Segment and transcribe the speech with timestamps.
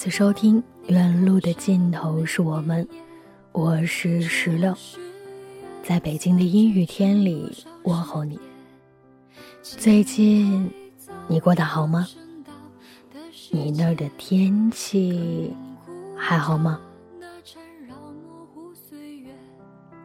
[0.00, 0.56] 次收听
[0.86, 2.82] 《原路的尽头是我们》，
[3.52, 4.74] 我是石榴，
[5.82, 8.40] 在北京的阴雨天里问候你。
[9.60, 10.70] 最近
[11.28, 12.08] 你过得好吗？
[13.50, 15.52] 你那儿的天气
[16.16, 16.80] 还好吗？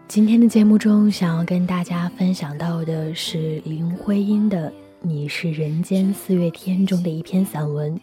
[0.09, 7.97] 今天的节目中，想要跟大家分享到的是林徽因的《你是人间四月天》中的一篇散文，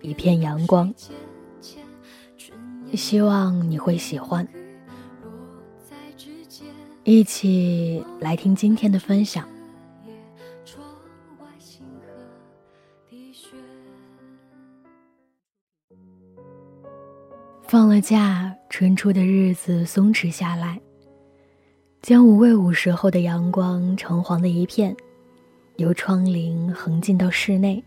[0.00, 0.92] 一片阳光，
[2.94, 4.46] 希望你会喜欢。
[7.04, 9.48] 一起来听今天的分享。
[17.66, 20.80] 放了假，春初的日子松弛下来。
[22.00, 24.96] 将午未午时候的阳光橙黄的一片，
[25.76, 27.82] 由窗棂横进到室内，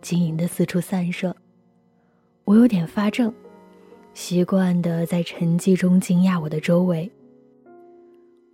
[0.00, 1.36] 晶莹的四处散射。
[2.48, 3.30] 我有点发怔，
[4.14, 7.10] 习惯的在沉寂中惊讶我的周围。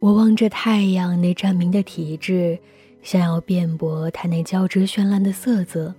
[0.00, 2.59] 我望着太阳那湛明的体质，
[3.03, 5.94] 想要辩驳它那交织绚烂的色泽，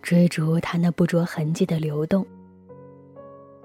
[0.00, 2.26] 追逐它那不着痕迹的流动。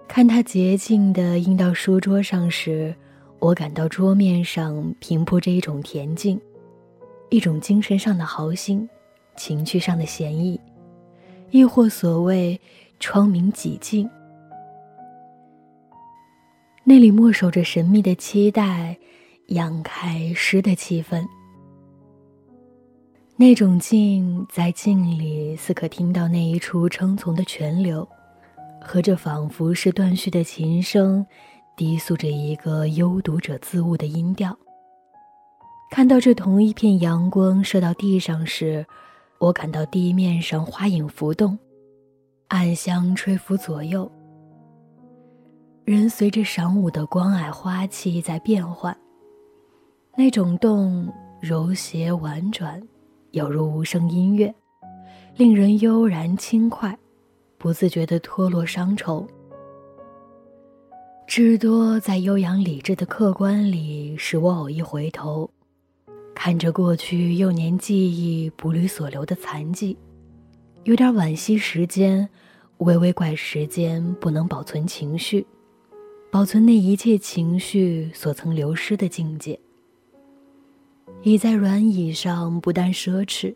[0.06, 2.94] 看它洁净的映到书桌上时。
[3.40, 6.40] 我感到桌面上平铺着一种恬静，
[7.30, 8.90] 一种精神上的豪心，
[9.38, 10.60] 情趣上的闲逸，
[11.52, 12.60] 亦或所谓
[13.00, 14.09] 窗明几净。
[16.83, 18.97] 那里默守着神秘的期待，
[19.47, 21.25] 漾开诗的气氛。
[23.38, 28.07] 那种静，在静里似可听到那一处称从的泉流，
[28.81, 31.25] 和这仿佛是断续的琴声。
[31.77, 34.57] 低诉着一个幽读者自悟的音调。
[35.91, 38.85] 看到这同一片阳光射到地上时，
[39.39, 41.59] 我感到地面上花影浮动，
[42.47, 44.09] 暗香吹拂左右。
[45.83, 48.95] 人随着晌午的光霭花气在变换，
[50.17, 51.11] 那种动
[51.41, 52.81] 柔谐婉转，
[53.31, 54.53] 有如无声音乐，
[55.35, 56.97] 令人悠然轻快，
[57.57, 59.27] 不自觉地脱落伤愁。
[61.27, 65.50] 至多在悠扬理智的客观里，使我偶一回头，
[66.35, 69.97] 看着过去幼年记忆不履所留的残迹，
[70.85, 72.29] 有点惋惜时间，
[72.78, 75.44] 微微怪时间不能保存情绪，
[76.31, 79.60] 保存那一切情绪所曾流失的境界。
[81.24, 83.56] 倚在软椅上，不但奢侈，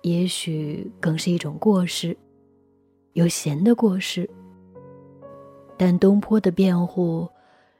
[0.00, 2.16] 也许更是一种过失，
[3.12, 4.26] 有闲的过失。
[5.76, 7.28] 但东坡的辩护，“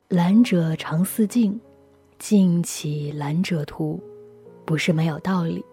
[0.09, 1.59] 懒者常似镜，
[2.19, 3.99] 镜起懒者图”，
[4.67, 5.65] 不是没有道理。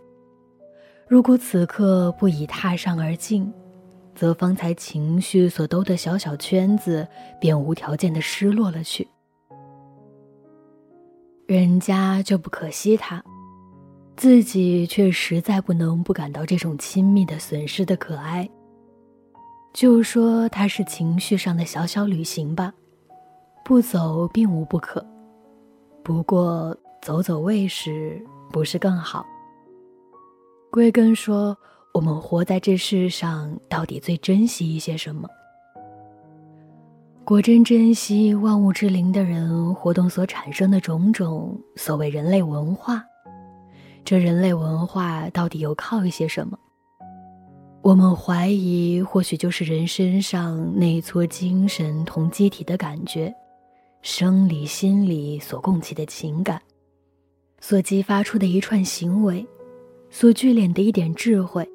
[1.08, 3.52] 如果此刻不以踏上而进，
[4.16, 7.08] 则方才情绪所兜的小小圈子
[7.40, 9.08] 便无条件的失落了去。
[11.46, 13.24] 人家就不可惜他，
[14.16, 18.50] 自己却实在不能不感到这种亲密的损失的可哀。
[19.74, 22.74] 就说它是情绪上的小小旅行吧，
[23.66, 25.06] 不走并无不可。
[26.04, 28.22] 不过走走未时，
[28.52, 29.26] 不是更好？
[30.74, 31.56] 归根说，
[31.94, 35.30] 我们活在这世上，到底最珍惜一些什么？
[37.24, 43.06] 果真珍惜万物之灵的人活动所产生的种种所谓人类文化，
[44.04, 46.58] 这人类文化到底又靠一些什么？
[47.84, 53.32] 我们怀疑，或许就是人身上那一撮精神同机体的感觉，
[54.02, 56.60] 生理、心理所共起的情感，
[57.62, 59.46] 所激发出的一串行为，
[60.16, 61.68] 所聚敛的一点智慧，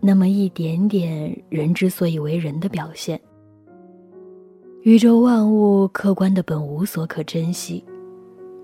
[0.00, 3.20] 那么一点点人之所以为人的表现。
[4.80, 7.84] 宇宙万物客观的本无所可珍惜，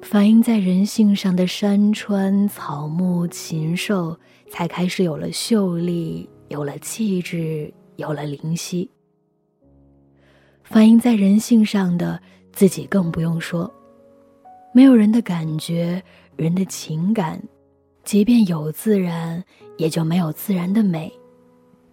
[0.00, 8.90] 反映在人性上的山川草木禽兽，才开始有了秀丽，有了气质，有了灵犀。
[10.64, 12.18] 反映在人性上的
[12.50, 13.70] 自己更不用说，
[14.72, 16.02] 没有人的感觉，
[16.34, 17.38] 人的情感，
[18.06, 19.42] 即便有自然，
[19.78, 21.12] 也就没有自然的美，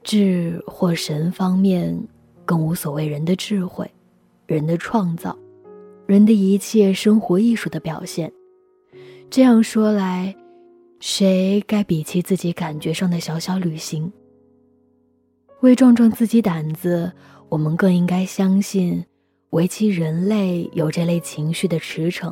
[0.03, 1.99] 智或神方面，
[2.45, 3.89] 更无所谓人的智慧。
[4.45, 5.35] 人的创造，
[6.05, 8.31] 人的一切生活艺术的表现。
[9.31, 10.35] 这样说来，
[10.99, 14.11] 谁该比起自己感觉上的小小旅行？
[15.61, 17.11] 为壮壮自己胆子，
[17.49, 19.03] 我们更应该相信，
[19.49, 22.31] 唯其人类有这类情绪的驰骋，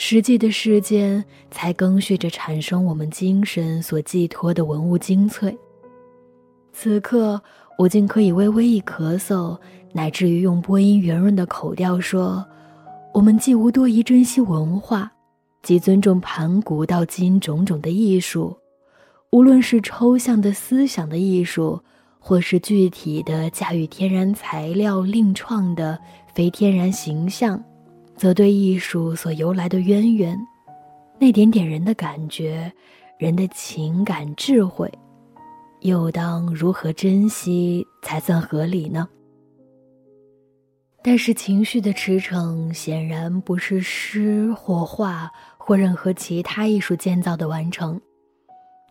[0.00, 5.54] 实际的世间才更续着产生我们精神所寄托的文物精粹。
[6.72, 7.42] 此刻，
[7.76, 9.58] 我竟可以微微一咳嗽。
[9.92, 12.46] 乃至于用播音圆润的口调说
[13.12, 15.10] ：“我们既无多疑珍惜文化，
[15.62, 18.56] 即尊重盘古到今种种的艺术，
[19.30, 21.82] 无论是抽象的思想的艺术，
[22.20, 25.98] 或是具体的驾驭天然材料另创的
[26.32, 27.60] 非天然形象，
[28.18, 30.36] 则对艺术所由来的渊源，
[31.20, 32.70] 那点点人的感觉，
[33.16, 34.92] 人的情感智慧，
[35.82, 39.08] 又当如何珍惜才算合理呢？”
[41.00, 47.98] 但是情绪的驰骋显然不是诗或画或任何其他艺术建造的完成，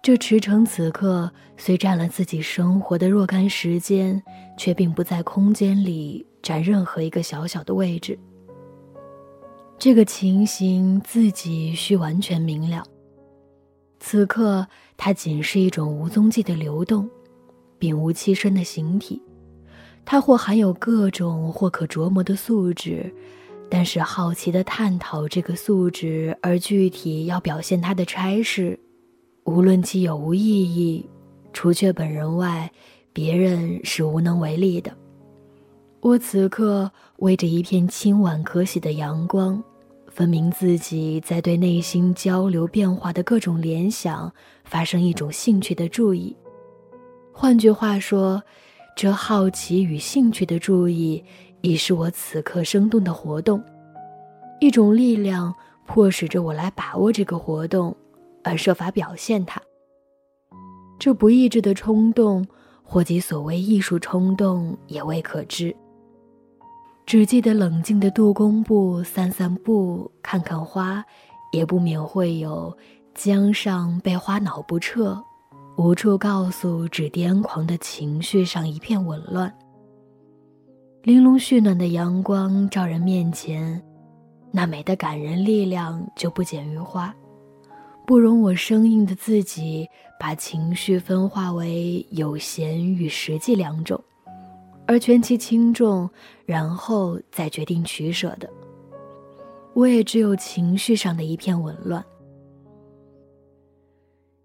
[0.01, 4.23] 这驰骋此刻虽占了自己生活的若干时间，
[4.55, 8.17] 却并不在空间里占任何一个小小的位置。
[9.79, 12.83] 这个情形自己需完全明了。
[13.99, 14.65] 此刻
[14.97, 17.07] 它仅是一种无踪迹的流动，
[17.77, 19.21] 并无栖身的形体。
[20.03, 23.13] 它或含有各种或可琢磨的素质，
[23.69, 28.79] 但是好奇的探讨这个素质，而具体要表现它的差事，
[29.43, 31.07] 无论其有无意义，
[31.53, 32.71] 除却本人外，
[33.13, 34.91] 别人是无能为力的。
[36.01, 39.61] 我此刻为着一片清婉可喜的阳光，
[40.07, 44.31] 分明自己在对内心交流变化的各种联想
[44.63, 46.35] 发生一种兴趣的注意。
[47.31, 48.41] 换句话说。
[48.99, 51.23] 这好奇与兴趣的注意，
[51.61, 53.63] 已是我此刻生动的活动。
[54.59, 55.53] 一种力量
[55.85, 57.95] 迫使着我来把握这个活动，
[58.43, 59.61] 而设法表现它。
[60.97, 62.43] 这不抑制的冲动，
[62.81, 65.75] 或即所谓艺术冲动，也未可知。
[67.07, 71.01] 只记得冷静的杜工部散散步，看看花，
[71.53, 72.77] 也不免会有
[73.15, 75.17] 江上被花恼不彻。
[75.77, 79.49] 无处告诉，只癫狂的情绪上一片紊乱。
[81.03, 83.81] 玲珑煦暖的阳光照人面前，
[84.51, 87.15] 那美的感人力量就不减于花，
[88.05, 89.87] 不容我生硬的自己
[90.19, 94.03] 把情绪分化为有闲与实际两种，
[94.87, 96.09] 而权其轻重，
[96.45, 98.49] 然后再决定取舍的。
[99.73, 102.03] 我也只有情绪上的一片紊乱。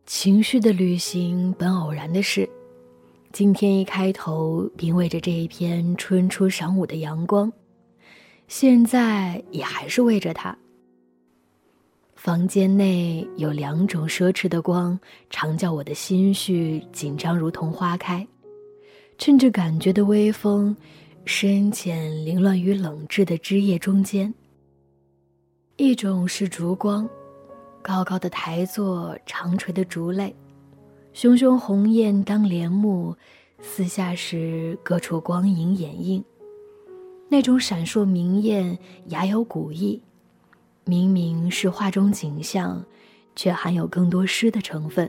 [0.05, 2.47] 情绪的旅行本偶然的事，
[3.33, 7.51] 今天一开头并为着这一篇春初晌午的阳光，
[8.49, 10.55] 现在也还是为着它。
[12.17, 14.99] 房间内有两种奢侈的光，
[15.31, 18.27] 常叫我的心绪紧张，如同花开。
[19.25, 20.77] 趁着感觉的微风，
[21.25, 24.35] 深浅凌乱于冷炙的枝叶中间。
[25.77, 27.09] 一种是烛光。
[27.81, 30.35] 高高的台座，长垂的竹泪，
[31.13, 33.17] 熊熊红焰当帘幕，
[33.61, 36.25] 四下时各处光影掩映。
[37.29, 38.77] 那种闪烁明艳，
[39.07, 40.03] 雅有古意，
[40.85, 42.85] 明明是画中景象，
[43.37, 45.09] 却含有更多诗的成分。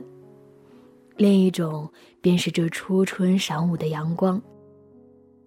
[1.16, 1.90] 另一种
[2.20, 4.42] 便是这初春晌午的阳光，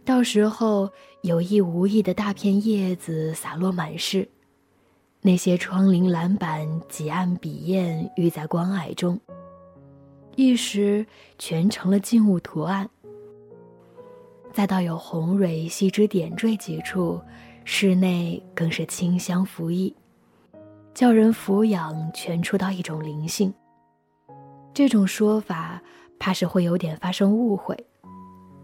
[0.05, 0.89] 到时候
[1.24, 4.27] 有意无意的大片叶子洒落满室。
[5.19, 9.19] 那些窗棂栏板几案笔砚郁在光霭中，
[10.38, 11.05] 一时
[11.38, 12.89] 全成了静物图案。
[14.53, 17.19] 再到有红蕊细枝点缀几处，
[17.65, 19.93] 室内更是清香浮溢，
[20.93, 23.53] 叫人俯仰全触到一种灵性。
[24.77, 25.81] 这种说法
[26.19, 27.75] 怕是会有点发生误会。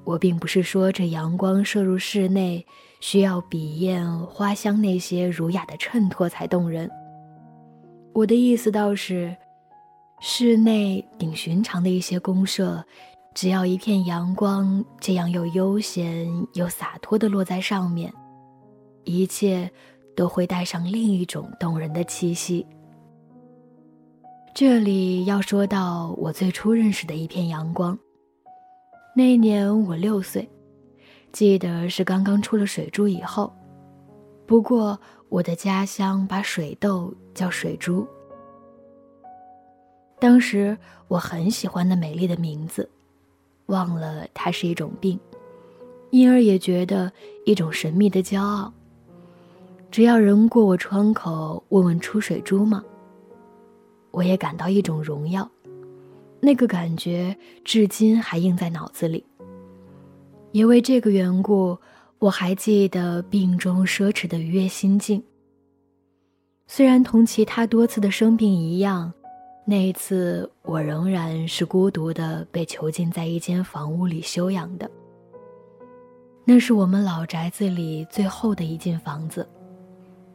[0.04, 2.64] 我并不是说这阳光射入室内
[3.00, 6.88] 需要笔砚、花香那些儒雅的衬托才动人。
[8.14, 9.36] 我的意思倒是，
[10.22, 12.86] 室内顶寻常的一些公社，
[13.34, 18.14] 只要一片阳光这样又悠闲又洒脱地落在上面，
[19.04, 19.68] 一切
[20.16, 22.64] 都会带上另一种动人的气息。
[24.56, 27.98] 这里要说到我最初认识的一片阳光。
[29.16, 30.48] 那年我六岁，
[31.32, 33.52] 记得是刚刚出了水珠以后。
[34.46, 38.08] 不过我的家乡把水痘叫水珠。
[40.20, 42.88] 当时我很喜欢那美丽的名字，
[43.66, 45.20] 忘了它是一种病，
[46.12, 47.12] 因而也觉得
[47.48, 48.72] 一种神秘的骄傲。
[49.90, 52.84] 只要人过我窗口问问出水珠吗，
[54.14, 55.50] 我也感到一种荣耀。
[56.40, 59.26] 那个感觉至今还印在脑子里。
[60.52, 61.76] 也为这个缘故，
[62.20, 65.22] 我还记得病中奢侈的愉悦心境。
[66.68, 69.12] 虽然同其他多次的生病一样，
[69.66, 74.90] 那一次我仍然是孤独的被囚禁在一间房屋里休养的。
[76.46, 79.48] 那是我们老宅子里最后的一间房子，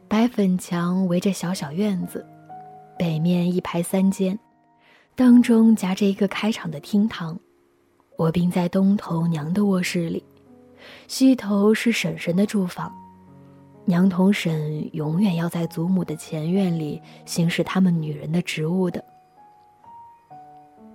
[0.07, 2.25] 白粉墙围着小小院子，
[2.99, 4.37] 北面一排三间。
[5.15, 7.39] 当中夹着一个开场的厅堂，
[8.17, 10.21] 我并在东头娘的卧室里，
[11.07, 12.93] 西头是婶婶的住房。
[13.85, 19.01] 娘同婶永远要在祖母的前院里行使他们女人的职务的。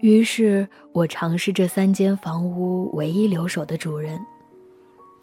[0.01, 4.21] 于是我尝试这三间房屋唯一留守的主人，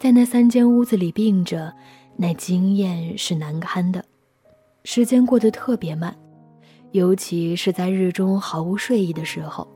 [0.00, 1.72] 在那三间屋子里病着，
[2.16, 4.04] 那经验是难堪的，
[4.82, 6.14] 时间过得特别慢。
[6.92, 9.66] 尤其是在日中毫无睡意的时候。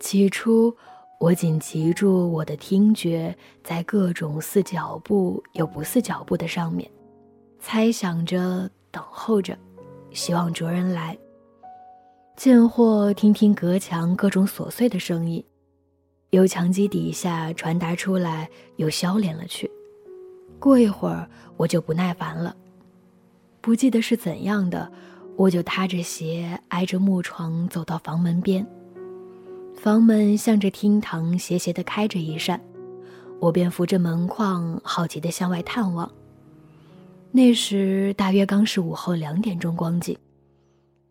[0.00, 0.74] 起初，
[1.20, 6.90] 我仅集住我的听觉在各种似脚步又不似脚步的上面，
[7.60, 9.56] 猜想着、等候着，
[10.10, 11.16] 希望着人来。
[12.36, 15.42] 见或听听隔墙各种琐碎的声音，
[16.30, 19.70] 由墙基底下传达出来，又消敛了去。
[20.58, 22.54] 过一会儿，我就不耐烦了，
[23.60, 24.90] 不记得是怎样的。
[25.36, 28.64] 我就踏着鞋，挨着木床走到房门边，
[29.74, 32.60] 房门向着厅堂斜斜地开着一扇，
[33.40, 36.10] 我便扶着门框，好奇地向外探望。
[37.32, 40.16] 那时大约刚是午后两点钟光景，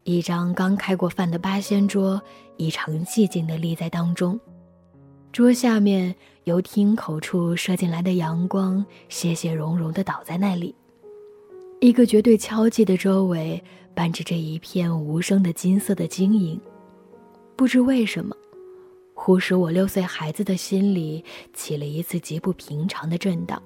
[0.04, 2.22] 一张刚开过饭的八仙桌
[2.56, 4.40] 异常寂静地立在当中，
[5.34, 6.16] 桌下面
[6.46, 10.74] 由厅口处射进来的阳光，斜斜融融地倒在那里。
[11.82, 13.62] 一个绝对敲击的周围，
[13.96, 16.60] 伴着这一片无声的金色的晶莹，
[17.56, 18.36] 不知为什么，
[19.14, 21.24] 忽使我六岁孩子的心里
[21.54, 23.62] 起了一次极不平常的震荡。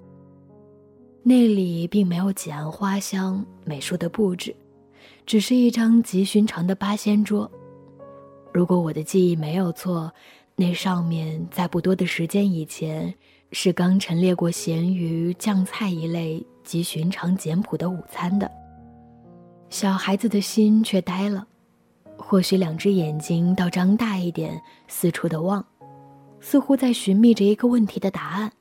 [1.23, 4.55] 那里并没有几案花香、美术的布置，
[5.25, 7.49] 只是一张极寻常的八仙桌。
[8.53, 10.11] 如果我的记忆没有错，
[10.55, 13.13] 那上面在不多的时间以前，
[13.51, 16.45] 是刚陈列过咸鱼、酱菜一类。
[16.63, 18.51] 极寻常简朴的午餐的，
[19.69, 21.45] 小孩子的心却呆了，
[22.17, 25.65] 或许两只眼睛倒张大一点，四处的望，
[26.39, 28.51] 似乎在寻觅着一个问题的答案：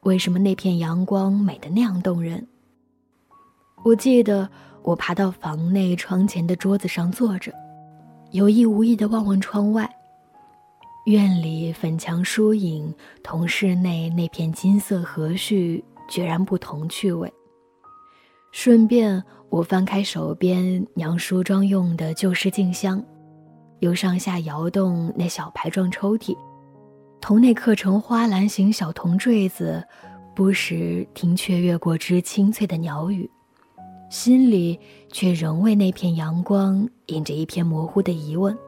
[0.00, 2.46] 为什么那片阳光美得那样动人？
[3.84, 4.48] 我记得
[4.82, 7.52] 我爬到房内窗前的桌子上坐着，
[8.30, 9.88] 有意无意的望望窗外，
[11.06, 15.82] 院里粉墙疏影同室内那片金色和煦。
[16.06, 17.32] 决然不同趣味。
[18.52, 23.00] 顺便，我翻开手边娘梳妆用的旧式镜箱，
[23.78, 26.36] 又上下摇动那小排状抽屉，
[27.20, 29.80] 同那刻成花篮形小铜坠子，
[30.34, 33.30] 不时听雀跃过之清脆的鸟语，
[34.10, 34.76] 心里
[35.12, 38.58] 却仍为那片阳光引着一片模糊的疑问。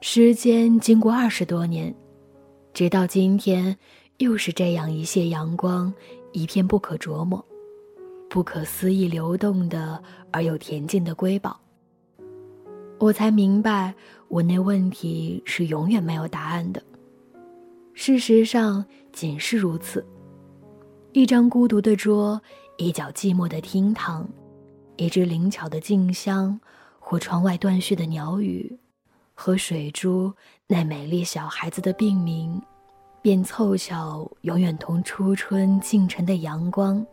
[0.00, 1.94] 时间经过二十多年，
[2.72, 3.76] 直到今天。
[4.16, 5.90] 又是这样一泻阳光，
[6.32, 7.42] 一片不可琢磨、
[8.30, 11.60] 不可思议流动的而又恬静的瑰宝。
[13.00, 13.92] 我才明白，
[14.28, 16.80] 我那问题是永远没有答案的。
[17.92, 20.06] 事实上，仅是如此。
[21.12, 22.40] 一张孤独的桌，
[22.76, 24.28] 一角寂寞的厅堂，
[24.96, 26.58] 一只灵巧的静香，
[27.00, 28.78] 或窗外断续的鸟语，
[29.34, 30.32] 和水珠
[30.68, 32.62] 那美丽小孩子的病名，
[33.20, 37.04] 便凑巧永远同初春进晨的阳光，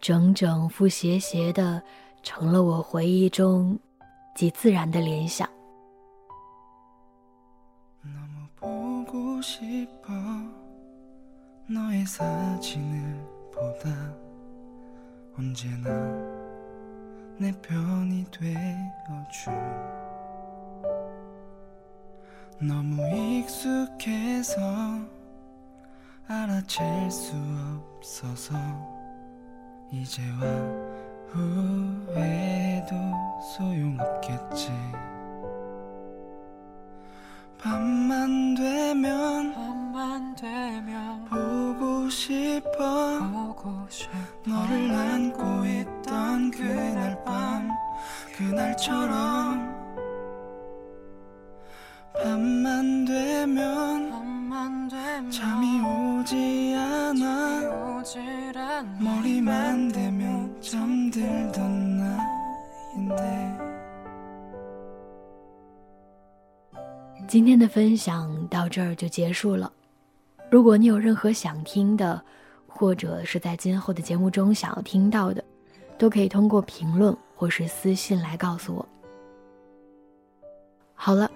[0.00, 1.82] 整整复斜斜的，
[2.22, 3.78] 成了我回忆中
[4.34, 5.48] 极自然的联想。
[29.92, 30.40] 이 이제와
[31.28, 32.96] 후회도
[33.56, 34.72] 소용없겠지.
[37.58, 43.18] 밤만 되면 밤만 되면 보고 싶어.
[43.30, 44.12] 보고 싶어.
[44.46, 47.70] 너를 안고 있던 그날 밤
[48.36, 49.76] 그날처럼.
[52.14, 57.65] 밤만 되면, 밤만 되면 잠이 오지 않아
[58.99, 63.71] 머리만 대면 잠들던 나인데
[67.27, 69.71] 今天的分享到这儿就结束了。
[70.49, 72.21] 如果你有任何想听的，
[72.67, 75.43] 或者是在今后的节目中想要听到的，
[75.97, 78.85] 都可以通过评论或是私信来告诉我。
[80.93, 81.31] 好了，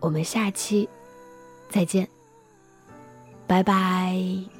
[0.00, 0.88] 我们下期
[1.70, 2.06] 再见，
[3.46, 4.57] 拜拜。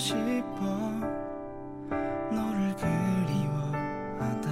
[0.00, 0.64] 싶어.
[2.32, 4.50] 너를 그리워하다.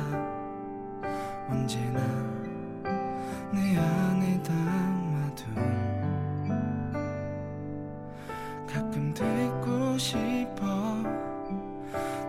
[1.50, 1.98] 언제나
[3.50, 5.44] 내 안에 담아둔
[8.68, 10.62] 가끔 듣고 싶어.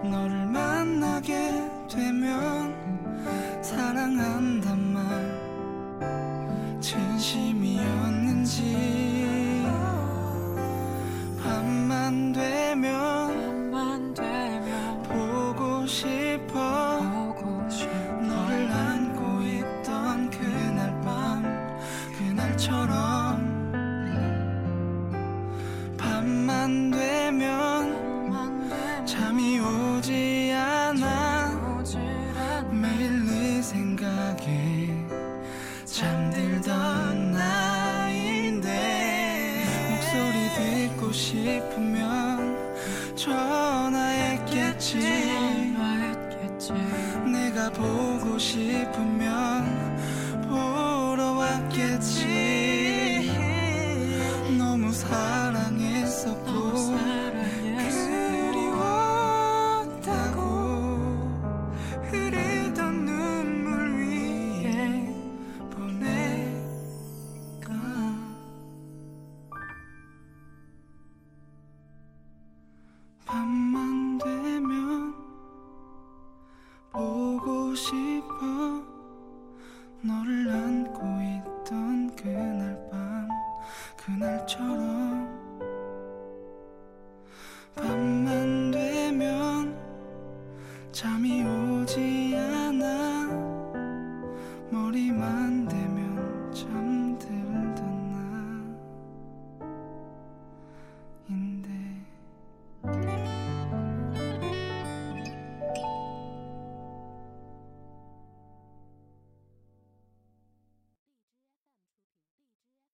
[0.03, 2.73] 너를 만나게 되면
[3.61, 5.03] 사랑한단 말.
[6.79, 8.98] 진심이었는지
[43.19, 44.99] 전화했겠지.
[47.25, 49.97] 내가 보고 싶으면
[50.47, 52.17] 보러 왔겠지.
[54.57, 55.38] 너무 사